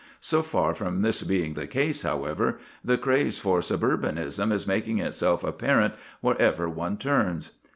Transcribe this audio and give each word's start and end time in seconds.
So 0.19 0.41
far 0.41 0.73
from 0.73 1.03
this 1.03 1.21
being 1.21 1.53
the 1.53 1.67
case, 1.67 2.01
however, 2.01 2.57
the 2.83 2.97
craze 2.97 3.37
for 3.37 3.59
suburbanism 3.61 4.51
is 4.51 4.65
making 4.65 4.97
itself 4.97 5.43
apparent 5.43 5.93
wherever 6.21 6.67
one 6.67 6.97
turns. 6.97 7.51